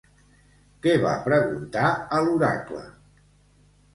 Què 0.85 0.93
va 1.03 1.11
preguntar 1.25 1.91
a 2.19 2.21
l'oracle? 2.27 2.81